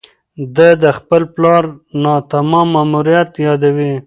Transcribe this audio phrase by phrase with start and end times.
[0.55, 1.63] ده د خپل پلار
[2.03, 3.93] ناتمام ماموریت یادوي.